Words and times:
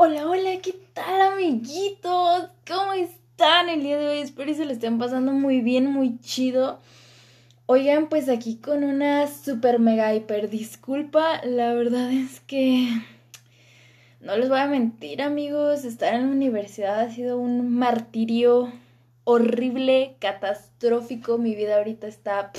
Hola, 0.00 0.28
hola, 0.28 0.60
¿qué 0.62 0.76
tal 0.92 1.20
amiguitos? 1.32 2.50
¿Cómo 2.68 2.92
están 2.92 3.68
el 3.68 3.82
día 3.82 3.98
de 3.98 4.06
hoy? 4.06 4.18
Espero 4.18 4.46
que 4.46 4.54
se 4.54 4.64
lo 4.64 4.70
estén 4.70 4.96
pasando 4.96 5.32
muy 5.32 5.60
bien, 5.60 5.86
muy 5.86 6.20
chido. 6.20 6.78
Oigan, 7.66 8.08
pues 8.08 8.28
aquí 8.28 8.58
con 8.58 8.84
una 8.84 9.26
super 9.26 9.80
mega 9.80 10.14
hiper 10.14 10.50
disculpa. 10.50 11.40
La 11.42 11.74
verdad 11.74 12.12
es 12.12 12.38
que 12.38 12.88
no 14.20 14.36
les 14.36 14.48
voy 14.48 14.60
a 14.60 14.68
mentir, 14.68 15.20
amigos. 15.20 15.84
Estar 15.84 16.14
en 16.14 16.28
la 16.28 16.32
universidad 16.32 17.00
ha 17.00 17.10
sido 17.10 17.36
un 17.36 17.74
martirio 17.74 18.72
horrible, 19.24 20.14
catastrófico. 20.20 21.38
Mi 21.38 21.56
vida 21.56 21.76
ahorita 21.76 22.06
está 22.06 22.52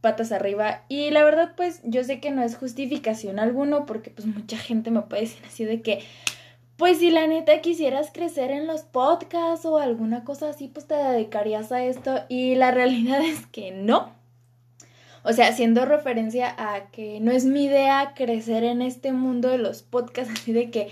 patas 0.00 0.32
arriba. 0.32 0.84
Y 0.88 1.10
la 1.10 1.24
verdad, 1.24 1.52
pues 1.56 1.80
yo 1.84 2.04
sé 2.04 2.20
que 2.20 2.30
no 2.30 2.42
es 2.42 2.56
justificación 2.56 3.38
alguno, 3.38 3.86
porque 3.86 4.10
pues 4.10 4.26
mucha 4.26 4.56
gente 4.56 4.90
me 4.90 5.02
puede 5.02 5.22
decir 5.22 5.42
así 5.46 5.64
de 5.64 5.82
que, 5.82 6.04
pues 6.76 6.98
si 6.98 7.10
la 7.10 7.26
neta 7.26 7.60
quisieras 7.60 8.10
crecer 8.12 8.50
en 8.50 8.66
los 8.66 8.82
podcasts 8.82 9.64
o 9.64 9.78
alguna 9.78 10.24
cosa 10.24 10.50
así, 10.50 10.68
pues 10.68 10.86
te 10.86 10.94
dedicarías 10.94 11.72
a 11.72 11.82
esto. 11.84 12.20
Y 12.28 12.54
la 12.54 12.70
realidad 12.72 13.20
es 13.22 13.46
que 13.46 13.70
no. 13.70 14.14
O 15.22 15.32
sea, 15.32 15.48
haciendo 15.48 15.84
referencia 15.84 16.54
a 16.56 16.88
que 16.90 17.18
no 17.18 17.32
es 17.32 17.44
mi 17.44 17.64
idea 17.64 18.12
crecer 18.14 18.62
en 18.62 18.80
este 18.80 19.10
mundo 19.12 19.48
de 19.48 19.58
los 19.58 19.82
podcasts, 19.82 20.32
así 20.40 20.52
de 20.52 20.70
que, 20.70 20.88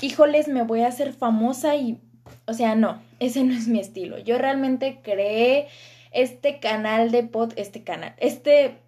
híjoles, 0.00 0.48
me 0.48 0.62
voy 0.62 0.80
a 0.80 0.88
hacer 0.88 1.12
famosa 1.12 1.76
y, 1.76 2.00
o 2.46 2.54
sea, 2.54 2.76
no, 2.76 3.02
ese 3.20 3.44
no 3.44 3.52
es 3.52 3.68
mi 3.68 3.80
estilo. 3.80 4.18
Yo 4.18 4.38
realmente 4.38 5.00
creé 5.02 5.68
este 6.14 6.60
canal 6.60 7.10
de 7.10 7.24
pod, 7.24 7.52
este 7.56 7.82
canal, 7.82 8.14
este, 8.18 8.78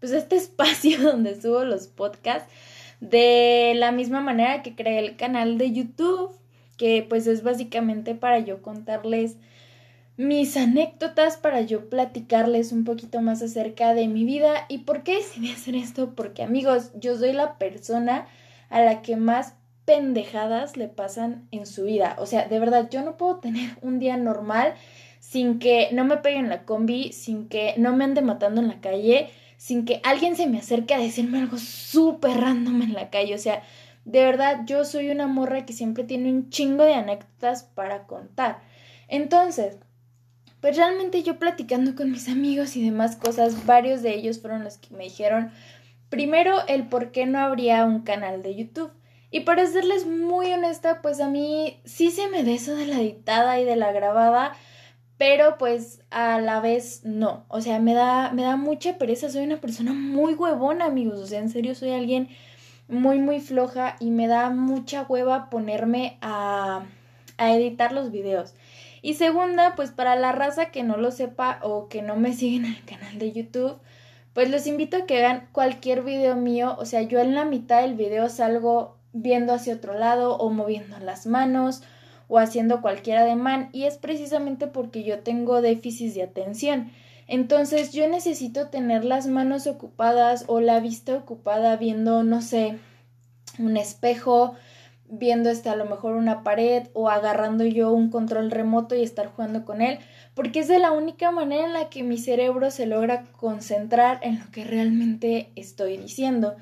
pues 0.00 0.12
este 0.12 0.36
espacio 0.44 1.00
donde 1.00 1.40
subo 1.40 1.64
los 1.64 1.86
podcasts 1.86 2.52
de 3.00 3.72
la 3.76 3.92
misma 3.92 4.20
manera 4.20 4.62
que 4.62 4.74
creé 4.74 4.98
el 4.98 5.16
canal 5.16 5.58
de 5.58 5.72
YouTube, 5.72 6.36
que 6.76 7.04
pues 7.08 7.26
es 7.26 7.42
básicamente 7.42 8.14
para 8.14 8.38
yo 8.38 8.62
contarles 8.62 9.36
mis 10.16 10.56
anécdotas, 10.56 11.36
para 11.36 11.60
yo 11.60 11.88
platicarles 11.88 12.72
un 12.72 12.84
poquito 12.84 13.20
más 13.20 13.42
acerca 13.42 13.94
de 13.94 14.08
mi 14.08 14.24
vida. 14.24 14.66
¿Y 14.68 14.78
por 14.78 15.02
qué 15.02 15.16
decidí 15.16 15.50
hacer 15.50 15.74
esto? 15.74 16.14
Porque 16.14 16.42
amigos, 16.42 16.92
yo 16.94 17.16
soy 17.16 17.32
la 17.32 17.58
persona 17.58 18.26
a 18.70 18.80
la 18.80 19.02
que 19.02 19.16
más 19.16 19.54
pendejadas 19.84 20.76
le 20.76 20.88
pasan 20.88 21.46
en 21.50 21.66
su 21.66 21.84
vida. 21.84 22.16
O 22.18 22.26
sea, 22.26 22.46
de 22.48 22.58
verdad, 22.58 22.88
yo 22.90 23.02
no 23.02 23.16
puedo 23.16 23.36
tener 23.36 23.76
un 23.82 23.98
día 23.98 24.16
normal 24.16 24.74
sin 25.26 25.58
que 25.58 25.88
no 25.92 26.04
me 26.04 26.18
peguen 26.18 26.50
la 26.50 26.64
combi, 26.64 27.12
sin 27.12 27.48
que 27.48 27.72
no 27.78 27.96
me 27.96 28.04
ande 28.04 28.20
matando 28.20 28.60
en 28.60 28.68
la 28.68 28.82
calle, 28.82 29.30
sin 29.56 29.86
que 29.86 30.00
alguien 30.04 30.36
se 30.36 30.46
me 30.46 30.58
acerque 30.58 30.92
a 30.92 30.98
decirme 30.98 31.38
algo 31.38 31.56
súper 31.56 32.36
random 32.36 32.82
en 32.82 32.92
la 32.92 33.08
calle. 33.08 33.34
O 33.34 33.38
sea, 33.38 33.62
de 34.04 34.22
verdad, 34.22 34.60
yo 34.66 34.84
soy 34.84 35.08
una 35.08 35.26
morra 35.26 35.64
que 35.64 35.72
siempre 35.72 36.04
tiene 36.04 36.30
un 36.30 36.50
chingo 36.50 36.84
de 36.84 36.92
anécdotas 36.92 37.64
para 37.64 38.06
contar. 38.06 38.60
Entonces, 39.08 39.78
pues 40.60 40.76
realmente 40.76 41.22
yo 41.22 41.38
platicando 41.38 41.96
con 41.96 42.10
mis 42.10 42.28
amigos 42.28 42.76
y 42.76 42.84
demás 42.84 43.16
cosas, 43.16 43.64
varios 43.64 44.02
de 44.02 44.14
ellos 44.14 44.40
fueron 44.40 44.62
los 44.62 44.76
que 44.76 44.94
me 44.94 45.04
dijeron, 45.04 45.50
primero, 46.10 46.58
el 46.68 46.86
por 46.86 47.12
qué 47.12 47.24
no 47.24 47.38
habría 47.38 47.86
un 47.86 48.02
canal 48.02 48.42
de 48.42 48.54
YouTube. 48.54 48.92
Y 49.30 49.40
para 49.40 49.66
serles 49.66 50.06
muy 50.06 50.52
honesta, 50.52 51.00
pues 51.00 51.20
a 51.20 51.28
mí 51.28 51.80
sí 51.84 52.10
se 52.10 52.28
me 52.28 52.44
da 52.44 52.52
eso 52.52 52.76
de 52.76 52.86
la 52.86 53.00
editada 53.00 53.58
y 53.58 53.64
de 53.64 53.74
la 53.74 53.90
grabada, 53.90 54.54
pero 55.26 55.56
pues 55.56 56.02
a 56.10 56.38
la 56.38 56.60
vez 56.60 57.00
no, 57.02 57.46
o 57.48 57.62
sea, 57.62 57.78
me 57.78 57.94
da, 57.94 58.30
me 58.32 58.42
da 58.42 58.56
mucha 58.56 58.98
pereza, 58.98 59.30
soy 59.30 59.44
una 59.44 59.56
persona 59.56 59.94
muy 59.94 60.34
huevona, 60.34 60.84
amigos, 60.84 61.18
o 61.18 61.26
sea, 61.26 61.38
en 61.38 61.48
serio 61.48 61.74
soy 61.74 61.92
alguien 61.92 62.28
muy, 62.88 63.18
muy 63.20 63.40
floja 63.40 63.96
y 64.00 64.10
me 64.10 64.26
da 64.26 64.50
mucha 64.50 65.06
hueva 65.08 65.48
ponerme 65.48 66.18
a, 66.20 66.84
a 67.38 67.54
editar 67.54 67.92
los 67.92 68.10
videos. 68.10 68.52
Y 69.00 69.14
segunda, 69.14 69.74
pues 69.76 69.92
para 69.92 70.14
la 70.14 70.32
raza 70.32 70.66
que 70.66 70.82
no 70.82 70.98
lo 70.98 71.10
sepa 71.10 71.58
o 71.62 71.88
que 71.88 72.02
no 72.02 72.16
me 72.16 72.32
siguen 72.34 72.66
en 72.66 72.74
el 72.74 72.84
canal 72.84 73.18
de 73.18 73.32
YouTube, 73.32 73.78
pues 74.34 74.50
los 74.50 74.66
invito 74.66 74.98
a 74.98 75.06
que 75.06 75.20
vean 75.20 75.48
cualquier 75.52 76.02
video 76.02 76.36
mío, 76.36 76.76
o 76.78 76.84
sea, 76.84 77.00
yo 77.00 77.18
en 77.20 77.34
la 77.34 77.46
mitad 77.46 77.80
del 77.80 77.94
video 77.94 78.28
salgo 78.28 78.98
viendo 79.14 79.54
hacia 79.54 79.76
otro 79.76 79.94
lado 79.94 80.36
o 80.36 80.50
moviendo 80.50 80.98
las 80.98 81.24
manos 81.24 81.82
o 82.34 82.38
haciendo 82.38 82.82
cualquier 82.82 83.18
ademán 83.18 83.68
y 83.70 83.84
es 83.84 83.96
precisamente 83.96 84.66
porque 84.66 85.04
yo 85.04 85.20
tengo 85.20 85.62
déficit 85.62 86.14
de 86.14 86.24
atención. 86.24 86.90
Entonces 87.28 87.92
yo 87.92 88.08
necesito 88.08 88.70
tener 88.70 89.04
las 89.04 89.28
manos 89.28 89.68
ocupadas 89.68 90.44
o 90.48 90.58
la 90.58 90.80
vista 90.80 91.14
ocupada 91.14 91.76
viendo, 91.76 92.24
no 92.24 92.42
sé, 92.42 92.76
un 93.60 93.76
espejo, 93.76 94.56
viendo 95.08 95.48
este 95.48 95.68
a 95.68 95.76
lo 95.76 95.84
mejor 95.84 96.16
una 96.16 96.42
pared 96.42 96.88
o 96.92 97.08
agarrando 97.08 97.64
yo 97.64 97.92
un 97.92 98.10
control 98.10 98.50
remoto 98.50 98.96
y 98.96 99.04
estar 99.04 99.28
jugando 99.28 99.64
con 99.64 99.80
él, 99.80 100.00
porque 100.34 100.58
es 100.58 100.66
de 100.66 100.80
la 100.80 100.90
única 100.90 101.30
manera 101.30 101.64
en 101.64 101.72
la 101.72 101.88
que 101.88 102.02
mi 102.02 102.18
cerebro 102.18 102.72
se 102.72 102.86
logra 102.86 103.26
concentrar 103.36 104.18
en 104.22 104.40
lo 104.40 104.50
que 104.50 104.64
realmente 104.64 105.52
estoy 105.54 105.98
diciendo. 105.98 106.56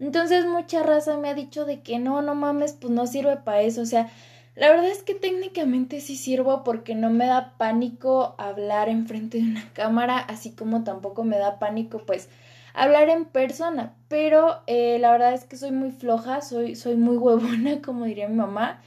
Entonces 0.00 0.46
mucha 0.46 0.82
raza 0.82 1.18
me 1.18 1.28
ha 1.28 1.34
dicho 1.34 1.66
de 1.66 1.82
que 1.82 1.98
no, 1.98 2.22
no 2.22 2.34
mames, 2.34 2.72
pues 2.72 2.90
no 2.90 3.06
sirve 3.06 3.36
para 3.36 3.60
eso, 3.60 3.82
o 3.82 3.86
sea, 3.86 4.08
la 4.58 4.70
verdad 4.70 4.90
es 4.90 5.04
que 5.04 5.14
técnicamente 5.14 6.00
sí 6.00 6.16
sirvo 6.16 6.64
porque 6.64 6.96
no 6.96 7.10
me 7.10 7.26
da 7.26 7.54
pánico 7.58 8.34
hablar 8.38 8.88
enfrente 8.88 9.38
de 9.38 9.44
una 9.44 9.72
cámara, 9.72 10.18
así 10.18 10.50
como 10.50 10.82
tampoco 10.82 11.22
me 11.22 11.38
da 11.38 11.60
pánico 11.60 11.98
pues 12.04 12.28
hablar 12.74 13.08
en 13.08 13.24
persona. 13.24 13.94
Pero 14.08 14.62
eh, 14.66 14.98
la 14.98 15.12
verdad 15.12 15.32
es 15.32 15.44
que 15.44 15.56
soy 15.56 15.70
muy 15.70 15.92
floja, 15.92 16.40
soy, 16.40 16.74
soy 16.74 16.96
muy 16.96 17.16
huevona, 17.16 17.80
como 17.84 18.04
diría 18.04 18.26
mi 18.26 18.34
mamá, 18.34 18.82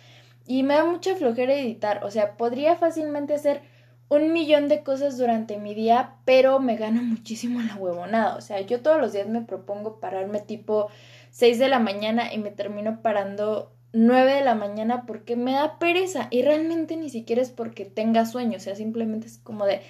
y 0.45 0.63
me 0.63 0.73
da 0.73 0.83
mucha 0.83 1.15
flojera 1.15 1.53
editar. 1.53 2.03
O 2.03 2.11
sea, 2.11 2.35
podría 2.35 2.75
fácilmente 2.75 3.33
hacer 3.33 3.61
un 4.09 4.33
millón 4.33 4.67
de 4.67 4.83
cosas 4.83 5.17
durante 5.17 5.57
mi 5.57 5.73
día, 5.73 6.15
pero 6.25 6.59
me 6.59 6.75
gana 6.75 7.01
muchísimo 7.01 7.61
la 7.61 7.75
huevonada. 7.75 8.35
O 8.35 8.41
sea, 8.41 8.59
yo 8.59 8.81
todos 8.81 8.99
los 8.99 9.13
días 9.13 9.29
me 9.29 9.41
propongo 9.41 10.01
pararme 10.01 10.41
tipo 10.41 10.89
6 11.29 11.59
de 11.59 11.69
la 11.69 11.79
mañana 11.79 12.33
y 12.33 12.39
me 12.39 12.51
termino 12.51 13.01
parando 13.01 13.71
9 13.93 14.33
de 14.33 14.41
la 14.41 14.55
mañana 14.55 15.05
porque 15.05 15.35
me 15.35 15.53
da 15.53 15.77
pereza 15.79 16.27
y 16.31 16.41
realmente 16.43 16.95
ni 16.95 17.09
siquiera 17.09 17.41
es 17.41 17.49
porque 17.49 17.85
tenga 17.85 18.25
sueño, 18.25 18.57
o 18.57 18.61
sea, 18.61 18.75
simplemente 18.75 19.27
es 19.27 19.37
como 19.37 19.65
de, 19.65 19.81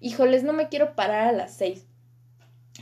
híjoles, 0.00 0.42
no 0.42 0.52
me 0.52 0.68
quiero 0.68 0.94
parar 0.94 1.28
a 1.28 1.32
las 1.32 1.54
6. 1.54 1.86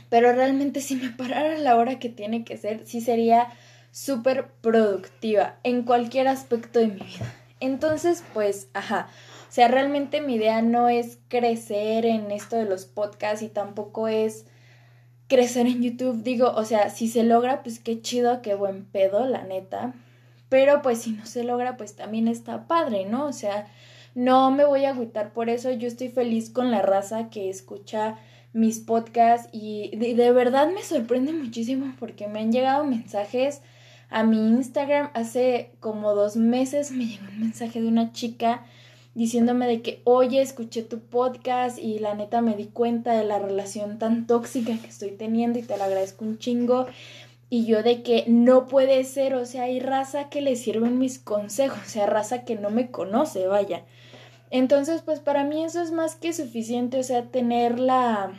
Pero 0.09 0.31
realmente 0.31 0.81
si 0.81 0.95
me 0.95 1.09
parara 1.17 1.55
a 1.55 1.59
la 1.59 1.75
hora 1.75 1.99
que 1.99 2.09
tiene 2.09 2.43
que 2.43 2.57
ser, 2.57 2.85
sí 2.85 3.01
sería 3.01 3.47
súper 3.91 4.47
productiva 4.61 5.59
en 5.63 5.83
cualquier 5.83 6.27
aspecto 6.27 6.79
de 6.79 6.87
mi 6.87 7.01
vida. 7.01 7.33
Entonces, 7.59 8.23
pues, 8.33 8.69
ajá. 8.73 9.09
O 9.49 9.51
sea, 9.51 9.67
realmente 9.67 10.21
mi 10.21 10.35
idea 10.35 10.61
no 10.61 10.89
es 10.89 11.17
crecer 11.27 12.05
en 12.05 12.31
esto 12.31 12.55
de 12.55 12.65
los 12.65 12.85
podcasts 12.85 13.41
y 13.41 13.49
tampoco 13.49 14.07
es 14.07 14.45
crecer 15.27 15.65
en 15.65 15.81
YouTube. 15.81 16.23
Digo, 16.23 16.51
o 16.51 16.63
sea, 16.65 16.89
si 16.89 17.07
se 17.07 17.23
logra, 17.23 17.63
pues 17.63 17.79
qué 17.79 18.01
chido, 18.01 18.41
qué 18.41 18.55
buen 18.55 18.85
pedo, 18.85 19.25
la 19.25 19.43
neta. 19.43 19.93
Pero 20.49 20.81
pues 20.81 20.99
si 20.99 21.11
no 21.11 21.25
se 21.25 21.43
logra, 21.43 21.77
pues 21.77 21.95
también 21.95 22.27
está 22.27 22.67
padre, 22.67 23.05
¿no? 23.05 23.27
O 23.27 23.33
sea, 23.33 23.67
no 24.15 24.51
me 24.51 24.65
voy 24.65 24.85
a 24.85 24.89
agüitar 24.89 25.31
por 25.31 25.49
eso. 25.49 25.71
Yo 25.71 25.87
estoy 25.87 26.09
feliz 26.09 26.49
con 26.49 26.71
la 26.71 26.81
raza 26.81 27.29
que 27.29 27.49
escucha 27.49 28.17
mis 28.53 28.79
podcasts 28.79 29.49
y 29.51 29.95
de, 29.95 30.31
verdad 30.31 30.71
me 30.73 30.81
sorprende 30.81 31.33
muchísimo 31.33 31.93
porque 31.99 32.27
me 32.27 32.39
han 32.39 32.51
llegado 32.51 32.83
mensajes 32.83 33.61
a 34.09 34.23
mi 34.23 34.37
Instagram 34.37 35.11
hace 35.13 35.71
como 35.79 36.15
dos 36.15 36.35
meses 36.35 36.91
me 36.91 37.05
llegó 37.05 37.25
un 37.31 37.41
mensaje 37.41 37.79
de 37.79 37.87
una 37.87 38.11
chica 38.11 38.65
diciéndome 39.13 39.67
de 39.67 39.83
que 39.83 40.01
oye 40.03 40.41
escuché 40.41 40.81
tu 40.81 40.99
podcast 40.99 41.77
y 41.77 41.99
la 41.99 42.15
neta 42.15 42.41
me 42.41 42.55
di 42.55 42.65
cuenta 42.65 43.13
de 43.13 43.23
la 43.23 43.37
relación 43.37 43.99
tan 43.99 44.25
tóxica 44.25 44.75
que 44.79 44.87
estoy 44.87 45.11
teniendo 45.11 45.59
y 45.59 45.63
te 45.63 45.77
lo 45.77 45.83
agradezco 45.83 46.25
un 46.25 46.39
chingo 46.39 46.87
y 47.49 47.65
yo 47.65 47.81
de 47.81 48.03
que 48.03 48.25
no 48.27 48.67
puede 48.67 49.03
ser, 49.03 49.33
o 49.33 49.45
sea, 49.45 49.63
hay 49.63 49.79
raza 49.79 50.29
que 50.29 50.41
le 50.41 50.55
sirven 50.55 50.99
mis 50.99 51.17
consejos, 51.17 51.79
o 51.85 51.89
sea, 51.89 52.05
raza 52.05 52.43
que 52.43 52.55
no 52.55 52.69
me 52.69 52.91
conoce, 52.91 53.47
vaya. 53.47 53.85
Entonces, 54.51 55.01
pues 55.01 55.19
para 55.19 55.43
mí 55.43 55.63
eso 55.63 55.81
es 55.81 55.91
más 55.91 56.15
que 56.15 56.33
suficiente, 56.33 56.99
o 56.99 57.03
sea, 57.03 57.25
tener 57.25 57.79
la, 57.79 58.33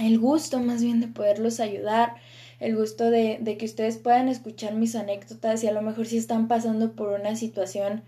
el 0.00 0.18
gusto 0.18 0.60
más 0.60 0.82
bien 0.82 1.00
de 1.00 1.08
poderlos 1.08 1.60
ayudar, 1.60 2.14
el 2.58 2.76
gusto 2.76 3.10
de, 3.10 3.38
de 3.40 3.56
que 3.56 3.66
ustedes 3.66 3.98
puedan 3.98 4.28
escuchar 4.28 4.74
mis 4.74 4.94
anécdotas 4.96 5.62
y 5.62 5.68
a 5.68 5.72
lo 5.72 5.82
mejor 5.82 6.06
si 6.06 6.16
están 6.16 6.48
pasando 6.48 6.92
por 6.92 7.18
una 7.18 7.36
situación 7.36 8.02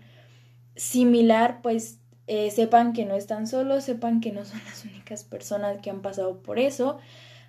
similar, 0.75 1.61
pues 1.61 1.99
eh, 2.27 2.51
sepan 2.51 2.93
que 2.93 3.05
no 3.05 3.15
están 3.15 3.47
solos, 3.47 3.83
sepan 3.83 4.21
que 4.21 4.31
no 4.31 4.45
son 4.45 4.61
las 4.65 4.85
únicas 4.85 5.23
personas 5.23 5.81
que 5.81 5.89
han 5.89 6.01
pasado 6.01 6.41
por 6.41 6.59
eso. 6.59 6.99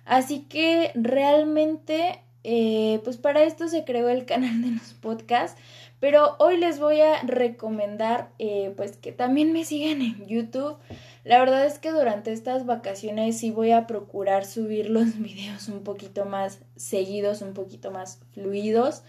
Así 0.05 0.41
que 0.41 0.91
realmente 0.95 2.21
eh, 2.43 2.99
pues 3.03 3.17
para 3.17 3.43
esto 3.43 3.67
se 3.67 3.83
creó 3.83 4.09
el 4.09 4.25
canal 4.25 4.61
de 4.61 4.71
los 4.71 4.93
podcasts, 4.93 5.59
pero 5.99 6.35
hoy 6.39 6.57
les 6.57 6.79
voy 6.79 6.99
a 7.01 7.21
recomendar 7.21 8.31
eh, 8.39 8.73
pues 8.75 8.97
que 8.97 9.11
también 9.11 9.53
me 9.53 9.65
sigan 9.65 10.01
en 10.01 10.25
YouTube. 10.27 10.77
La 11.23 11.37
verdad 11.39 11.65
es 11.65 11.77
que 11.77 11.91
durante 11.91 12.33
estas 12.33 12.65
vacaciones 12.65 13.37
sí 13.37 13.51
voy 13.51 13.71
a 13.71 13.85
procurar 13.85 14.45
subir 14.45 14.89
los 14.89 15.19
videos 15.19 15.67
un 15.67 15.83
poquito 15.83 16.25
más 16.25 16.59
seguidos, 16.75 17.41
un 17.41 17.53
poquito 17.53 17.91
más 17.91 18.19
fluidos. 18.33 19.03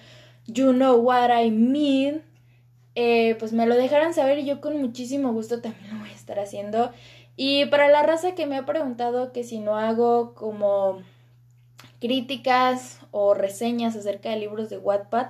you 0.47 0.73
know 0.73 0.97
what 0.97 1.31
I 1.31 1.51
mean, 1.51 2.23
eh, 2.95 3.37
pues 3.39 3.53
me 3.53 3.67
lo 3.67 3.75
dejaran 3.75 4.15
saber 4.15 4.39
y 4.39 4.45
yo 4.45 4.61
con 4.61 4.81
muchísimo 4.81 5.33
gusto 5.33 5.61
también 5.61 5.93
lo 5.93 6.01
voy 6.01 6.11
a 6.11 6.15
estar 6.15 6.39
haciendo. 6.39 6.93
Y 7.37 7.67
para 7.67 7.89
la 7.89 8.03
raza 8.03 8.35
que 8.35 8.47
me 8.47 8.57
ha 8.57 8.67
preguntado 8.67 9.33
que 9.33 9.43
si 9.43 9.59
no 9.59 9.77
hago 9.77 10.35
como 10.35 11.03
críticas 12.01 13.01
o 13.11 13.35
reseñas 13.35 13.97
acerca 13.97 14.31
de 14.31 14.37
libros 14.37 14.71
de 14.71 14.79
Wattpad, 14.79 15.29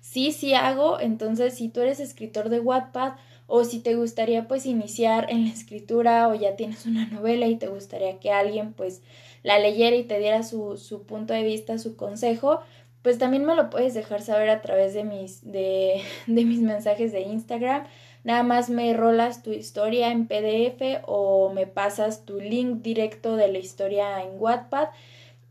sí, 0.00 0.32
sí 0.32 0.54
hago. 0.54 0.98
Entonces, 0.98 1.54
si 1.54 1.68
tú 1.68 1.80
eres 1.80 2.00
escritor 2.00 2.48
de 2.48 2.60
Wattpad 2.60 3.14
o 3.46 3.64
si 3.64 3.78
te 3.80 3.94
gustaría 3.94 4.48
pues 4.48 4.66
iniciar 4.66 5.30
en 5.30 5.44
la 5.44 5.50
escritura 5.50 6.28
o 6.28 6.34
ya 6.34 6.56
tienes 6.56 6.86
una 6.86 7.06
novela 7.06 7.46
y 7.46 7.56
te 7.56 7.68
gustaría 7.68 8.18
que 8.18 8.32
alguien 8.32 8.72
pues 8.72 9.02
la 9.42 9.58
leyera 9.58 9.94
y 9.96 10.04
te 10.04 10.18
diera 10.18 10.42
su, 10.42 10.78
su 10.78 11.02
punto 11.02 11.34
de 11.34 11.42
vista, 11.42 11.78
su 11.78 11.96
consejo, 11.96 12.60
pues 13.04 13.18
también 13.18 13.44
me 13.44 13.54
lo 13.54 13.68
puedes 13.68 13.92
dejar 13.92 14.22
saber 14.22 14.48
a 14.48 14.62
través 14.62 14.94
de 14.94 15.04
mis, 15.04 15.52
de, 15.52 16.02
de 16.26 16.44
mis 16.46 16.60
mensajes 16.60 17.12
de 17.12 17.20
Instagram. 17.20 17.84
Nada 18.24 18.42
más 18.42 18.70
me 18.70 18.94
rolas 18.94 19.42
tu 19.42 19.52
historia 19.52 20.10
en 20.10 20.26
PDF 20.26 21.02
o 21.06 21.52
me 21.52 21.66
pasas 21.66 22.24
tu 22.24 22.40
link 22.40 22.80
directo 22.80 23.36
de 23.36 23.48
la 23.48 23.58
historia 23.58 24.22
en 24.22 24.30
Wattpad 24.40 24.88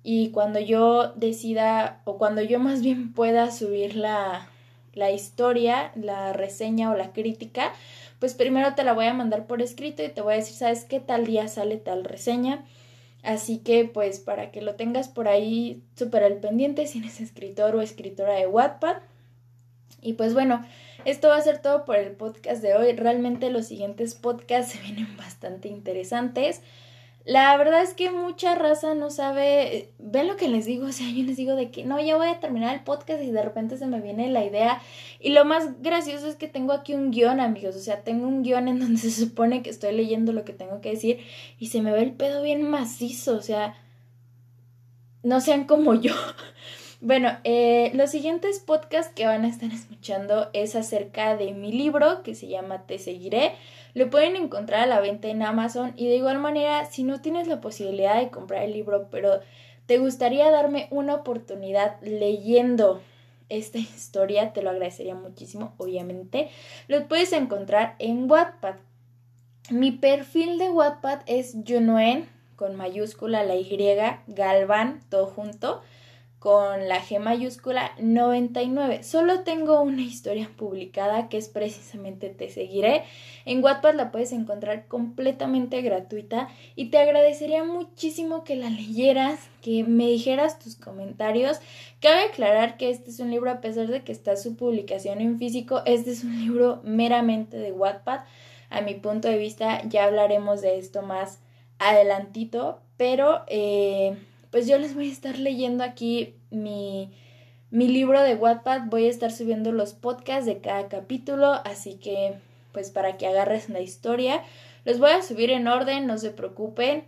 y 0.02 0.32
cuando 0.32 0.60
yo 0.60 1.14
decida 1.14 2.02
o 2.06 2.18
cuando 2.18 2.42
yo 2.42 2.60
más 2.60 2.82
bien 2.82 3.14
pueda 3.14 3.52
subir 3.52 3.96
la, 3.96 4.50
la 4.94 5.12
historia, 5.12 5.92
la 5.94 6.34
reseña 6.34 6.90
o 6.90 6.98
la 6.98 7.14
crítica, 7.14 7.72
pues 8.18 8.34
primero 8.34 8.74
te 8.74 8.84
la 8.84 8.94
voy 8.94 9.06
a 9.06 9.14
mandar 9.14 9.46
por 9.46 9.62
escrito 9.62 10.04
y 10.04 10.10
te 10.10 10.22
voy 10.22 10.34
a 10.34 10.38
decir, 10.38 10.56
¿sabes 10.56 10.86
qué 10.86 11.00
tal 11.00 11.28
día 11.28 11.48
sale 11.48 11.78
tal 11.78 12.04
reseña? 12.04 12.66
Así 13.24 13.60
que 13.60 13.86
pues 13.86 14.20
para 14.20 14.52
que 14.52 14.62
lo 14.62 14.76
tengas 14.76 15.08
por 15.08 15.30
ahí 15.30 15.82
súper 15.96 16.24
al 16.24 16.38
pendiente 16.38 16.86
si 16.88 17.00
eres 17.00 17.22
escritor 17.22 17.76
o 17.76 17.82
escritora 17.82 18.34
de 18.34 18.48
Wattpad. 18.48 18.98
Y 20.02 20.14
pues 20.14 20.34
bueno, 20.34 20.66
esto 21.06 21.30
va 21.30 21.38
a 21.38 21.42
ser 21.42 21.62
todo 21.62 21.86
por 21.86 21.96
el 21.96 22.12
podcast 22.12 22.62
de 22.62 22.76
hoy. 22.76 22.94
Realmente 22.94 23.50
los 23.50 23.68
siguientes 23.68 24.14
podcasts 24.14 24.74
se 24.74 24.80
vienen 24.80 25.16
bastante 25.16 25.70
interesantes. 25.70 26.62
La 27.26 27.56
verdad 27.56 27.82
es 27.82 27.94
que 27.94 28.12
mucha 28.12 28.54
raza 28.54 28.96
no 28.96 29.10
sabe, 29.10 29.94
ven 29.98 30.28
lo 30.28 30.36
que 30.36 30.50
les 30.50 30.66
digo, 30.66 30.88
o 30.88 30.92
sea, 30.92 31.10
yo 31.10 31.24
les 31.24 31.38
digo 31.38 31.56
de 31.56 31.72
que 31.72 31.86
no, 31.86 31.98
ya 32.02 32.18
voy 32.18 32.28
a 32.28 32.42
terminar 32.42 32.76
el 32.76 32.84
podcast 32.84 33.24
y 33.24 33.32
de 33.32 33.42
repente 33.42 33.78
se 33.78 33.88
me 33.88 34.02
viene 34.02 34.30
la 34.30 34.44
idea. 34.44 34.82
Y 35.22 35.30
lo 35.30 35.46
más 35.46 35.82
gracioso 35.82 36.28
es 36.28 36.36
que 36.36 36.50
tengo 36.50 36.74
aquí 36.74 36.94
un 36.94 37.12
guion, 37.12 37.40
amigos, 37.40 37.78
o 37.78 37.80
sea, 37.80 38.04
tengo 38.04 38.28
un 38.28 38.44
guion 38.44 38.68
en 38.68 38.80
donde 38.82 38.98
se 39.00 39.12
supone 39.12 39.64
que 39.64 39.70
estoy 39.70 39.96
leyendo 39.96 40.34
lo 40.34 40.44
que 40.44 40.52
tengo 40.52 40.82
que 40.82 40.90
decir 40.90 41.20
y 41.60 41.68
se 41.68 41.82
me 41.82 41.94
ve 41.94 42.02
el 42.02 42.12
pedo 42.12 42.44
bien 42.44 42.70
macizo, 42.70 43.38
o 43.38 43.42
sea, 43.42 43.78
no 45.24 45.40
sean 45.40 45.64
como 45.64 45.94
yo. 45.94 46.14
Bueno, 47.06 47.38
eh, 47.44 47.92
los 47.96 48.12
siguientes 48.12 48.62
podcasts 48.62 49.12
que 49.14 49.26
van 49.26 49.44
a 49.44 49.50
estar 49.50 49.70
escuchando 49.74 50.50
es 50.54 50.74
acerca 50.74 51.36
de 51.36 51.52
mi 51.52 51.74
libro 51.74 52.24
que 52.24 52.34
se 52.34 52.48
llama 52.48 52.88
Te 52.88 52.98
Seguiré. 52.98 53.56
Lo 53.94 54.10
pueden 54.10 54.38
encontrar 54.38 54.84
a 54.84 54.86
la 54.86 55.02
venta 55.02 55.28
en 55.28 55.42
Amazon 55.42 55.92
y 55.98 56.08
de 56.08 56.16
igual 56.16 56.40
manera, 56.40 56.86
si 56.86 57.04
no 57.04 57.20
tienes 57.20 57.50
la 57.50 57.60
posibilidad 57.60 58.18
de 58.18 58.30
comprar 58.30 58.64
el 58.64 58.72
libro, 58.72 59.10
pero 59.12 59.42
te 59.86 59.98
gustaría 59.98 60.50
darme 60.50 60.88
una 60.92 61.16
oportunidad 61.16 62.02
leyendo 62.02 63.02
esta 63.50 63.78
historia, 63.80 64.54
te 64.54 64.62
lo 64.62 64.70
agradecería 64.70 65.14
muchísimo, 65.14 65.74
obviamente. 65.80 66.52
Lo 66.88 67.06
puedes 67.10 67.34
encontrar 67.34 67.98
en 68.00 68.32
Wattpad. 68.32 68.76
Mi 69.70 69.92
perfil 69.92 70.58
de 70.58 70.70
Wattpad 70.70 71.20
es 71.26 71.54
Junoen, 71.68 72.30
con 72.56 72.78
mayúscula 72.78 73.44
la 73.44 73.58
Y, 73.58 73.68
Galvan, 74.28 75.02
todo 75.10 75.26
junto 75.26 75.82
con 76.44 76.90
la 76.90 77.02
G 77.02 77.20
mayúscula 77.20 77.94
99. 78.00 79.04
Solo 79.04 79.44
tengo 79.44 79.82
una 79.82 80.02
historia 80.02 80.52
publicada 80.58 81.30
que 81.30 81.38
es 81.38 81.48
precisamente 81.48 82.28
Te 82.28 82.50
seguiré. 82.50 83.04
En 83.46 83.64
Wattpad 83.64 83.96
la 83.96 84.12
puedes 84.12 84.34
encontrar 84.34 84.90
completamente 84.90 85.82
gratuita 85.82 86.50
y 86.76 86.90
te 86.90 86.98
agradecería 86.98 87.64
muchísimo 87.64 88.44
que 88.44 88.58
la 88.58 88.70
leyeras, 88.70 89.40
que 89.62 89.86
me 89.86 90.08
dijeras 90.08 90.60
tus 90.60 90.76
comentarios. 90.76 91.62
Cabe 92.02 92.24
aclarar 92.24 92.76
que 92.76 92.90
este 92.90 93.12
es 93.12 93.22
un 93.22 93.32
libro 93.32 93.50
a 93.50 93.62
pesar 93.62 93.88
de 93.88 94.04
que 94.04 94.12
está 94.12 94.36
su 94.36 94.58
publicación 94.58 95.22
en 95.22 95.40
físico, 95.40 95.82
este 95.86 96.12
es 96.12 96.26
un 96.26 96.38
libro 96.42 96.82
meramente 96.84 97.56
de 97.56 97.72
Wattpad. 97.72 98.20
A 98.70 98.82
mi 98.82 98.96
punto 98.96 99.30
de 99.30 99.38
vista 99.38 99.82
ya 99.88 100.04
hablaremos 100.04 100.60
de 100.60 100.78
esto 100.78 101.04
más 101.04 101.40
adelantito, 101.80 102.82
pero 102.98 103.46
eh, 103.48 104.18
pues 104.54 104.68
yo 104.68 104.78
les 104.78 104.94
voy 104.94 105.10
a 105.10 105.12
estar 105.12 105.40
leyendo 105.40 105.84
aquí 105.84 106.36
mi, 106.52 107.12
mi 107.72 107.88
libro 107.88 108.22
de 108.22 108.36
Wattpad. 108.36 108.82
Voy 108.84 109.08
a 109.08 109.10
estar 109.10 109.32
subiendo 109.32 109.72
los 109.72 109.94
podcasts 109.96 110.46
de 110.46 110.60
cada 110.60 110.90
capítulo, 110.90 111.54
así 111.66 111.96
que 111.96 112.36
pues 112.72 112.92
para 112.92 113.18
que 113.18 113.26
agarres 113.26 113.70
la 113.70 113.82
historia. 113.82 114.44
Los 114.86 115.00
voy 115.00 115.10
a 115.10 115.24
subir 115.24 115.50
en 115.50 115.68
orden, 115.68 116.06
no 116.06 116.20
se 116.20 116.30
preocupen. 116.30 117.04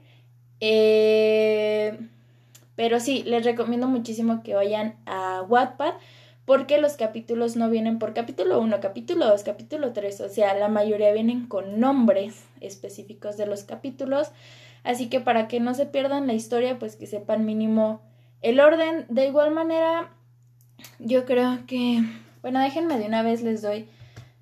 Eh, 0.59 1.99
pero 2.75 2.99
sí, 2.99 3.21
les 3.27 3.45
recomiendo 3.45 3.87
muchísimo 3.87 4.41
que 4.41 4.55
vayan 4.55 4.95
a 5.05 5.43
Wattpad 5.47 5.93
porque 6.45 6.79
los 6.79 6.93
capítulos 6.93 7.55
no 7.55 7.69
vienen 7.69 7.99
por 7.99 8.15
capítulo 8.15 8.59
1, 8.59 8.79
capítulo 8.79 9.27
2, 9.27 9.43
capítulo 9.43 9.93
3, 9.93 10.21
o 10.21 10.29
sea, 10.29 10.55
la 10.55 10.67
mayoría 10.67 11.13
vienen 11.13 11.45
con 11.45 11.79
nombres 11.79 12.43
específicos 12.59 13.37
de 13.37 13.45
los 13.45 13.65
capítulos. 13.65 14.31
Así 14.85 15.09
que 15.09 15.19
para 15.19 15.47
que 15.47 15.59
no 15.59 15.73
se 15.73 15.87
pierdan 15.87 16.27
la 16.27 16.33
historia, 16.33 16.77
pues 16.77 16.95
que 16.95 17.07
sepan 17.07 17.43
mínimo 17.43 18.01
el 18.41 18.59
orden. 18.59 19.05
De 19.09 19.25
igual 19.25 19.49
manera, 19.51 20.11
yo 20.99 21.25
creo 21.25 21.65
que, 21.65 22.03
bueno, 22.43 22.59
déjenme 22.59 22.99
de 22.99 23.07
una 23.07 23.23
vez 23.23 23.41
les 23.41 23.63
doy 23.63 23.89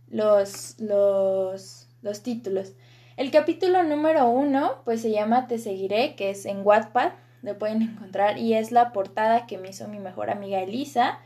los, 0.09 0.77
los, 0.79 1.87
los 2.01 2.23
títulos. 2.23 2.73
El 3.15 3.31
capítulo 3.31 3.83
número 3.83 4.27
uno, 4.27 4.81
pues 4.83 5.01
se 5.01 5.11
llama 5.11 5.47
Te 5.47 5.57
seguiré, 5.57 6.15
que 6.15 6.31
es 6.31 6.45
en 6.45 6.65
Wattpad, 6.65 7.13
lo 7.41 7.57
pueden 7.57 7.81
encontrar, 7.81 8.37
y 8.37 8.53
es 8.53 8.73
la 8.73 8.91
portada 8.91 9.47
que 9.47 9.57
me 9.57 9.69
hizo 9.69 9.87
mi 9.87 9.99
mejor 9.99 10.29
amiga 10.29 10.61
Elisa. 10.61 11.19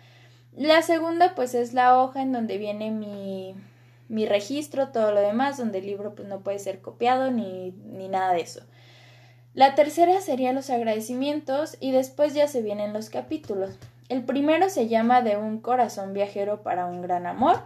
La 0.55 0.83
segunda, 0.83 1.33
pues 1.33 1.55
es 1.55 1.73
la 1.73 1.97
hoja 1.97 2.21
en 2.21 2.33
donde 2.33 2.59
viene 2.59 2.91
mi, 2.91 3.55
mi 4.09 4.27
registro, 4.27 4.89
todo 4.89 5.11
lo 5.11 5.21
demás, 5.21 5.57
donde 5.57 5.79
el 5.79 5.87
libro 5.87 6.13
pues 6.13 6.27
no 6.27 6.41
puede 6.41 6.59
ser 6.59 6.81
copiado 6.81 7.31
ni, 7.31 7.71
ni 7.71 8.09
nada 8.09 8.33
de 8.33 8.41
eso. 8.41 8.61
La 9.57 9.73
tercera 9.73 10.21
sería 10.21 10.53
los 10.53 10.69
agradecimientos 10.69 11.77
y 11.79 11.89
después 11.89 12.35
ya 12.35 12.47
se 12.47 12.61
vienen 12.61 12.93
los 12.93 13.09
capítulos. 13.09 13.71
El 14.07 14.23
primero 14.23 14.69
se 14.69 14.87
llama 14.87 15.23
De 15.23 15.35
un 15.35 15.61
corazón 15.61 16.13
viajero 16.13 16.61
para 16.61 16.85
un 16.85 17.01
gran 17.01 17.25
amor. 17.25 17.63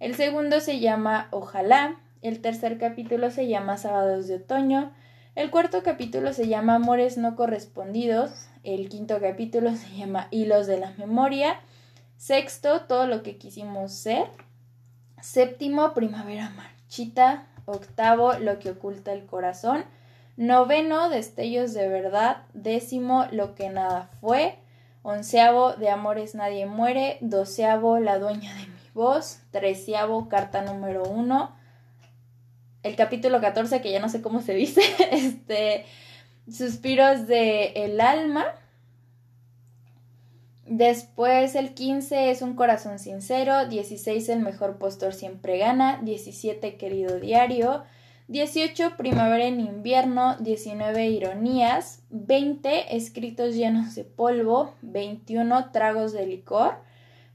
El 0.00 0.14
segundo 0.14 0.60
se 0.60 0.80
llama 0.80 1.28
Ojalá. 1.32 2.00
El 2.22 2.40
tercer 2.40 2.78
capítulo 2.78 3.30
se 3.30 3.48
llama 3.48 3.76
Sábados 3.76 4.28
de 4.28 4.36
Otoño. 4.36 4.94
El 5.34 5.50
cuarto 5.50 5.82
capítulo 5.82 6.32
se 6.32 6.48
llama 6.48 6.76
Amores 6.76 7.18
no 7.18 7.36
correspondidos. 7.36 8.48
El 8.62 8.88
quinto 8.88 9.20
capítulo 9.20 9.76
se 9.76 9.94
llama 9.94 10.28
Hilos 10.30 10.66
de 10.66 10.80
la 10.80 10.92
Memoria. 10.92 11.60
Sexto, 12.16 12.86
Todo 12.88 13.06
lo 13.06 13.22
que 13.22 13.36
quisimos 13.36 13.92
ser. 13.92 14.24
Séptimo, 15.20 15.92
Primavera 15.92 16.48
Marchita. 16.56 17.46
Octavo, 17.66 18.38
Lo 18.38 18.58
que 18.58 18.70
oculta 18.70 19.12
el 19.12 19.26
corazón. 19.26 19.84
Noveno, 20.36 21.08
Destellos 21.08 21.74
de 21.74 21.88
verdad. 21.88 22.42
Décimo, 22.54 23.26
Lo 23.32 23.54
que 23.54 23.68
nada 23.68 24.10
fue. 24.20 24.58
Onceavo, 25.02 25.74
De 25.74 25.90
amores 25.90 26.34
nadie 26.34 26.66
muere. 26.66 27.18
Doceavo, 27.20 27.98
La 27.98 28.18
dueña 28.18 28.54
de 28.54 28.66
mi 28.66 28.90
voz. 28.94 29.40
Treceavo, 29.50 30.28
Carta 30.28 30.62
número 30.62 31.04
uno 31.04 31.54
el 32.86 32.96
capítulo 32.96 33.40
14, 33.40 33.80
que 33.80 33.90
ya 33.90 34.00
no 34.00 34.08
sé 34.08 34.22
cómo 34.22 34.40
se 34.40 34.54
dice, 34.54 34.80
este, 35.12 35.84
Suspiros 36.50 37.26
de 37.26 37.72
el 37.74 38.00
alma. 38.00 38.44
Después 40.68 41.54
el 41.54 41.74
15 41.74 42.30
es 42.30 42.42
un 42.42 42.54
corazón 42.54 42.98
sincero, 42.98 43.66
16 43.66 44.28
el 44.28 44.40
mejor 44.40 44.78
postor 44.78 45.12
siempre 45.14 45.58
gana, 45.58 46.00
17 46.02 46.76
querido 46.76 47.20
diario, 47.20 47.84
18 48.28 48.96
primavera 48.96 49.46
en 49.46 49.60
invierno, 49.60 50.36
19 50.40 51.06
ironías, 51.06 52.02
20 52.10 52.96
escritos 52.96 53.54
llenos 53.54 53.94
de 53.94 54.02
polvo, 54.02 54.74
21 54.82 55.70
tragos 55.70 56.12
de 56.12 56.26
licor, 56.26 56.74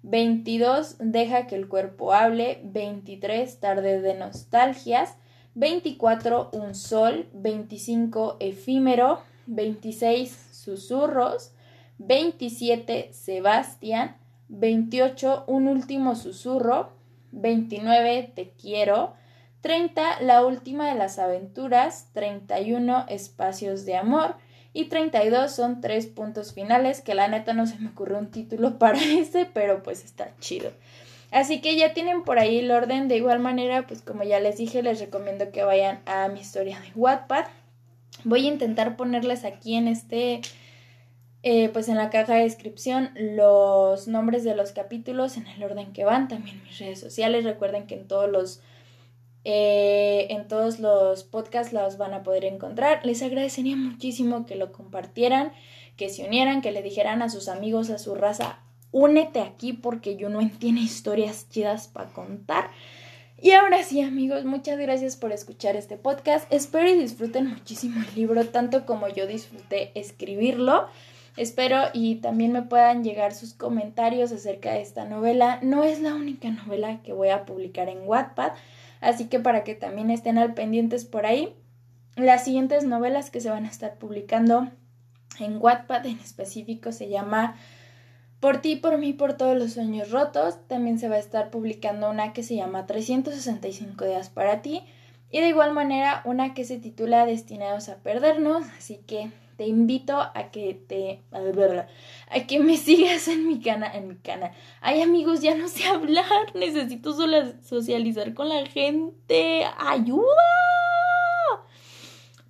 22 0.03 0.98
deja 1.00 1.48
que 1.48 1.55
el 1.55 1.69
cuerpo 1.69 2.13
hable, 2.13 2.60
23 2.65 3.60
tarde 3.62 4.01
de 4.01 4.15
nostalgias, 4.15 5.15
24 5.55 6.50
un 6.51 6.75
sol, 6.75 7.29
25 7.33 8.36
efímero, 8.41 9.21
26 9.48 10.50
susurros, 10.51 11.53
27 12.00 13.13
Sebastián, 13.13 14.17
28 14.50 15.45
un 15.48 15.69
último 15.69 16.15
susurro, 16.15 16.89
29 17.31 18.33
te 18.36 18.51
quiero, 18.60 19.13
30 19.62 20.22
la 20.22 20.46
última 20.46 20.89
de 20.89 20.96
las 20.96 21.20
aventuras, 21.20 22.10
31 22.13 23.06
espacios 23.08 23.86
de 23.86 23.96
amor 23.96 24.36
y 24.74 24.86
32 24.86 25.53
son 25.53 25.82
tres 25.82 26.08
puntos 26.08 26.53
finales 26.53 27.01
que 27.01 27.13
la 27.13 27.27
neta 27.27 27.53
no 27.53 27.68
se 27.68 27.77
me 27.77 27.89
ocurrió 27.89 28.18
un 28.18 28.32
título 28.32 28.80
para 28.80 29.00
ese, 29.00 29.46
pero 29.46 29.84
pues 29.84 30.03
está 30.03 30.32
chido. 30.39 30.72
Así 31.32 31.62
que 31.62 31.77
ya 31.77 31.94
tienen 31.94 32.24
por 32.24 32.39
ahí 32.39 32.60
el 32.60 32.72
orden. 32.72 33.08
De 33.08 33.15
igual 33.15 33.39
manera, 33.39 33.88
pues 33.88 34.01
como 34.01 34.24
ya 34.24 34.39
les 34.39 34.58
dije, 34.58 34.84
les 34.84 35.00
recomiendo 35.00 35.51
que 35.51 35.63
vayan 35.63 36.01
a 36.06 36.27
mi 36.27 36.41
historia 36.41 36.80
de 36.82 36.91
Wattpad. 36.94 37.46
Voy 38.25 38.46
a 38.46 38.50
intentar 38.50 38.98
ponerles 38.98 39.46
aquí 39.46 39.75
en 39.75 39.88
este, 39.88 40.41
eh, 41.44 41.70
pues 41.70 41.88
en 41.88 41.96
la 41.96 42.10
caja 42.10 42.36
de 42.36 42.44
descripción, 42.44 43.12
los 43.15 44.10
nombres 44.10 44.44
de 44.44 44.56
los 44.56 44.74
capítulos 44.74 45.38
en 45.38 45.48
el 45.48 45.63
orden 45.63 45.94
que 45.94 46.03
van. 46.03 46.27
También 46.27 46.62
mis 46.63 46.80
redes 46.80 47.00
sociales. 47.00 47.46
Recuerden 47.46 47.88
que 47.88 47.96
en 47.96 48.08
todos 48.10 48.30
los 48.30 48.62
eh, 49.43 50.27
en 50.29 50.48
todos 50.48 50.79
los 50.79 51.24
podcasts 51.24 51.74
los 51.74 51.98
van 51.98 52.13
a 52.13 52.24
poder 52.24 52.45
encontrar. 52.45 53.05
Les 53.05 53.21
agradecería 53.21 53.75
muchísimo 53.75 54.45
que 54.45 54.55
lo 54.55 54.71
compartieran, 54.71 55.51
que 55.98 56.10
se 56.10 56.25
unieran, 56.25 56.62
que 56.62 56.71
le 56.71 56.83
dijeran 56.83 57.21
a 57.21 57.29
sus 57.29 57.48
amigos, 57.48 57.89
a 57.89 57.98
su 57.98 58.15
raza, 58.15 58.60
únete 58.91 59.39
aquí 59.41 59.74
porque 59.74 60.15
no 60.15 60.39
tiene 60.60 60.81
historias 60.81 61.50
chidas 61.50 61.88
para 61.88 62.10
contar. 62.10 62.69
Y 63.41 63.51
ahora 63.51 63.83
sí, 63.83 64.01
amigos, 64.01 64.45
muchas 64.45 64.77
gracias 64.77 65.17
por 65.17 65.31
escuchar 65.31 65.75
este 65.75 65.98
podcast. 65.98 66.45
Espero 66.53 66.88
y 66.88 66.95
disfruten 66.95 67.48
muchísimo 67.48 68.03
el 68.07 68.15
libro, 68.15 68.45
tanto 68.45 68.86
como 68.86 69.07
yo 69.07 69.25
disfruté 69.25 69.91
escribirlo. 70.00 70.88
Espero 71.38 71.77
y 71.93 72.15
también 72.15 72.51
me 72.51 72.61
puedan 72.61 73.03
llegar 73.03 73.33
sus 73.33 73.53
comentarios 73.53 74.31
acerca 74.31 74.73
de 74.73 74.81
esta 74.81 75.05
novela. 75.05 75.59
No 75.61 75.83
es 75.83 76.01
la 76.01 76.13
única 76.13 76.50
novela 76.50 77.01
que 77.01 77.13
voy 77.13 77.29
a 77.29 77.45
publicar 77.45 77.88
en 77.88 78.05
Wattpad, 78.05 78.51
así 79.00 79.25
que 79.25 79.39
para 79.39 79.63
que 79.63 79.75
también 79.75 80.09
estén 80.09 80.38
al 80.38 80.53
pendientes 80.53 81.05
por 81.05 81.25
ahí. 81.25 81.55
Las 82.17 82.43
siguientes 82.43 82.83
novelas 82.83 83.31
que 83.31 83.39
se 83.39 83.50
van 83.50 83.65
a 83.65 83.69
estar 83.69 83.97
publicando 83.97 84.67
en 85.39 85.57
Wattpad 85.61 86.05
en 86.05 86.19
específico 86.19 86.91
se 86.91 87.07
llama 87.07 87.55
por 88.41 88.57
ti, 88.57 88.75
por 88.75 88.97
mí, 88.97 89.13
por 89.13 89.33
todos 89.33 89.57
los 89.57 89.73
sueños 89.73 90.11
rotos. 90.11 90.57
También 90.67 91.00
se 91.00 91.07
va 91.07 91.15
a 91.15 91.19
estar 91.19 91.50
publicando 91.50 92.09
una 92.09 92.33
que 92.33 92.43
se 92.43 92.55
llama 92.55 92.88
365 92.88 94.03
días 94.05 94.29
para 94.29 94.61
ti. 94.61 94.83
Y 95.29 95.39
de 95.39 95.47
igual 95.47 95.71
manera 95.71 96.21
una 96.25 96.53
que 96.53 96.65
se 96.65 96.77
titula 96.77 97.25
Destinados 97.25 97.88
a 97.88 97.97
perdernos. 97.97 98.65
Así 98.77 98.97
que 98.97 99.31
te 99.62 99.68
invito 99.68 100.20
a 100.20 100.50
que 100.50 100.74
te 100.74 101.22
a 101.32 102.48
que 102.48 102.60
me 102.62 102.77
sigas 102.88 103.27
en 103.27 103.48
mi 103.48 103.62
canal 103.62 103.96
en 103.96 104.08
mi 104.08 104.15
canal. 104.15 104.53
Ay 104.82 105.03
amigos, 105.03 105.39
ya 105.41 105.53
no 105.53 105.68
sé 105.68 105.84
hablar, 105.88 106.56
necesito 106.56 107.13
socializar 107.62 108.34
con 108.34 108.50
la 108.50 108.65
gente. 108.65 109.63
¡Ayuda! 109.77 110.25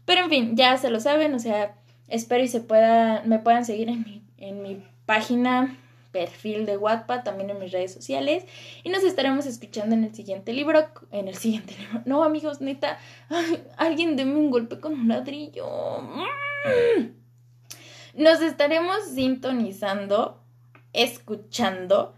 Pero 0.05 0.21
en 0.21 0.29
fin, 0.29 0.55
ya 0.55 0.77
se 0.77 0.89
lo 0.89 1.01
saben, 1.01 1.33
o 1.33 1.39
sea, 1.39 1.75
espero 2.07 2.45
y 2.45 2.47
se 2.47 2.61
pueda 2.61 3.23
me 3.25 3.39
puedan 3.39 3.65
seguir 3.65 3.89
en 3.89 4.03
mi 4.03 4.23
en 4.37 4.61
mi 4.61 4.81
página, 5.05 5.77
perfil 6.11 6.65
de 6.65 6.77
Wattpad, 6.77 7.23
también 7.23 7.49
en 7.49 7.59
mis 7.59 7.71
redes 7.71 7.93
sociales. 7.93 8.45
Y 8.83 8.89
nos 8.89 9.03
estaremos 9.03 9.45
escuchando 9.45 9.95
en 9.95 10.03
el 10.03 10.13
siguiente 10.13 10.53
libro. 10.53 10.87
En 11.11 11.27
el 11.27 11.35
siguiente 11.35 11.75
libro. 11.79 12.01
No, 12.05 12.23
amigos, 12.23 12.61
neta. 12.61 12.99
alguien 13.77 14.15
deme 14.15 14.35
un 14.35 14.51
golpe 14.51 14.79
con 14.79 14.93
un 14.93 15.07
ladrillo. 15.07 15.67
Mm. 16.01 17.21
Nos 18.15 18.41
estaremos 18.41 18.97
sintonizando, 19.13 20.43
escuchando. 20.93 22.13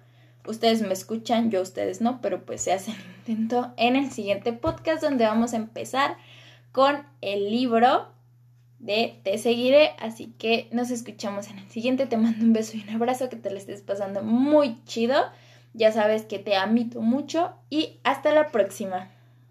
Ustedes 0.46 0.82
me 0.82 0.94
escuchan, 0.94 1.52
yo 1.52 1.62
ustedes 1.62 2.02
no, 2.02 2.20
pero 2.22 2.46
pues 2.46 2.62
se 2.62 2.74
hace 2.74 2.92
el 2.92 2.98
intento 3.18 3.74
en 3.78 3.96
el 3.96 4.12
siguiente 4.12 4.52
podcast 4.52 5.02
donde 5.02 5.26
vamos 5.26 5.54
a 5.54 5.58
empezar 5.58 6.18
con 6.72 7.06
el 7.22 7.50
libro 7.50 8.13
de 8.84 9.20
Te 9.24 9.38
seguiré. 9.38 9.92
Así 10.00 10.34
que 10.38 10.68
nos 10.72 10.92
escuchamos 10.92 11.50
en 11.50 11.60
el 11.60 11.70
siguiente. 11.70 12.06
Te 12.06 12.18
mando 12.18 12.46
un 12.46 12.54
beso 12.54 12.78
y 12.78 12.82
un 12.82 12.90
abrazo, 12.90 13.30
que 13.30 13.38
te 13.38 13.50
lo 13.50 13.58
estés 13.58 13.82
pasando 13.82 14.22
muy 14.24 14.84
chido. 14.86 15.16
Ya 15.74 15.92
sabes 15.92 16.24
que 16.24 16.40
te 16.40 16.56
amito 16.56 17.02
mucho 17.02 17.54
y 17.70 18.00
hasta 18.04 18.34
la 18.34 18.48
próxima. 18.48 19.10